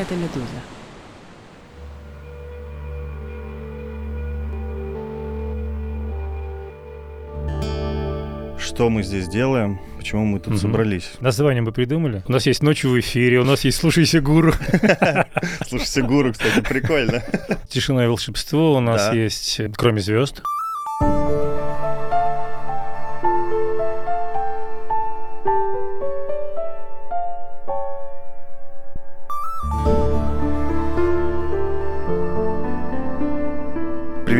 [0.00, 0.60] это «Медуза».
[8.58, 9.78] Что мы здесь делаем?
[9.98, 10.58] Почему мы тут Мгм.
[10.58, 11.12] собрались?
[11.20, 12.22] Название мы придумали.
[12.26, 14.52] У нас есть «Ночь в эфире», у нас есть «Слушайся гуру»,
[15.68, 17.22] Слушайте, гуру, кстати, прикольно.
[17.68, 20.42] «Тишина и волшебство», у нас есть «Кроме звезд».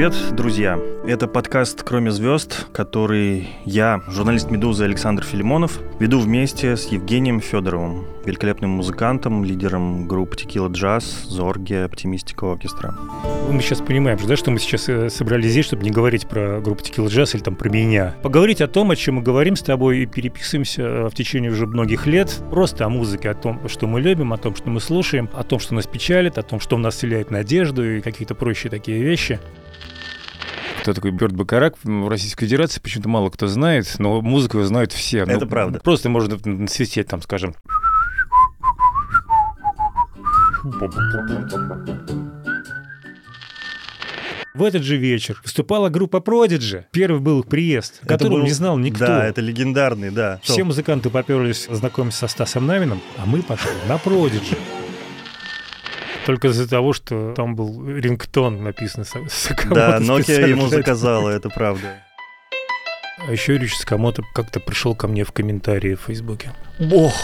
[0.00, 0.80] Привет, друзья.
[1.06, 8.06] Это подкаст «Кроме звезд», который я, журналист «Медузы» Александр Филимонов, веду вместе с Евгением Федоровым,
[8.24, 12.94] великолепным музыкантом, лидером группы «Текила Джаз», «Зорги», «Оптимистика Оркестра».
[13.50, 16.82] Мы сейчас понимаем да, что мы сейчас э, собрались здесь, чтобы не говорить про группу
[16.82, 18.14] Tequila Jazz или там про меня.
[18.22, 21.66] Поговорить о том, о чем мы говорим с тобой и переписываемся э, в течение уже
[21.66, 22.34] многих лет.
[22.50, 25.58] Просто о музыке, о том, что мы любим, о том, что мы слушаем, о том,
[25.60, 29.38] что нас печалит, о том, что в нас вселяет надежду и какие-то прочие такие вещи.
[30.82, 34.92] Кто такой Бёрд Бакарак в Российской Федерации, почему-то мало кто знает, но музыку его знают
[34.92, 35.18] все.
[35.24, 35.80] Это Ну, правда.
[35.80, 37.54] Просто можно свистеть там, скажем.
[44.52, 46.84] В этот же вечер выступала группа Prodigy.
[46.90, 49.06] Первый был их приезд, которого был- не знал никто.
[49.06, 50.40] Да, это легендарный, да.
[50.42, 54.58] Все музыканты поперлись знакомиться со Стасом Намином, а мы пошли на Prodigy.
[56.26, 59.04] Только из-за того, что там был рингтон написан
[59.70, 62.02] Да, Nokia ему заказала, это правда.
[63.26, 66.52] А еще Юрий Сакамото как-то пришел ко мне в комментарии в Фейсбуке.
[66.78, 67.14] Ох!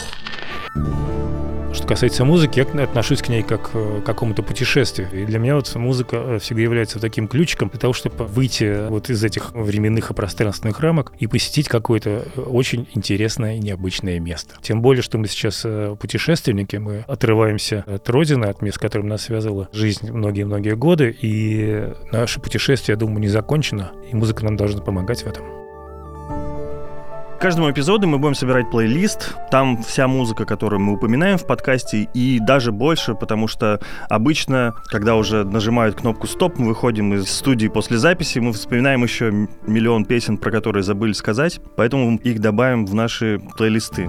[1.86, 5.08] Касается музыки, я отношусь к ней как э, к какому-то путешествию.
[5.12, 9.08] И для меня вот музыка э, всегда является таким ключиком для того, чтобы выйти вот
[9.08, 14.56] из этих временных и пространственных рамок и посетить какое-то э, очень интересное и необычное место.
[14.62, 19.06] Тем более, что мы сейчас э, путешественники, мы отрываемся от родины, от мест, с которым
[19.06, 24.56] нас связала жизнь многие-многие годы, и наше путешествие, я думаю, не закончено, и музыка нам
[24.56, 25.65] должна помогать в этом.
[27.36, 29.36] К каждому эпизоду мы будем собирать плейлист.
[29.50, 35.16] Там вся музыка, которую мы упоминаем в подкасте, и даже больше, потому что обычно, когда
[35.16, 40.38] уже нажимают кнопку «Стоп», мы выходим из студии после записи, мы вспоминаем еще миллион песен,
[40.38, 44.08] про которые забыли сказать, поэтому их добавим в наши плейлисты.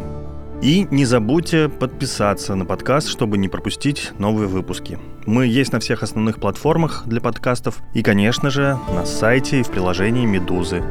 [0.61, 4.97] И не забудьте подписаться на подкаст, чтобы не пропустить новые выпуски.
[5.25, 9.69] Мы есть на всех основных платформах для подкастов и, конечно же, на сайте и в
[9.69, 10.81] приложении «Медузы».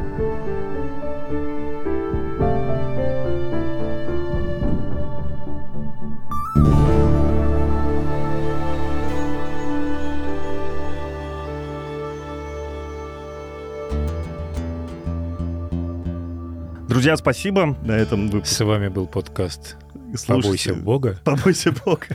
[16.88, 17.76] Друзья, спасибо.
[17.82, 19.76] На этом вы С вами был подкаст
[20.16, 20.70] слушайте.
[20.70, 21.20] «Побойся Бога».
[21.24, 22.06] Побойся Бога.